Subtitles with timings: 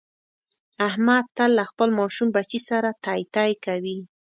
[0.87, 3.97] احمد تل له خپل ماشوم بچي سره تی تی کوي.